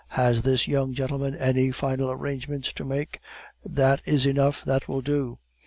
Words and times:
Has 0.17 0.41
this 0.41 0.67
young 0.67 0.95
gentleman 0.95 1.35
any 1.35 1.69
final 1.71 2.09
arrangements 2.09 2.73
to 2.73 2.83
make?" 2.83 3.19
"That 3.63 4.01
is 4.03 4.25
enough; 4.25 4.65
that 4.65 4.87
will 4.89 5.01
do." 5.01 5.37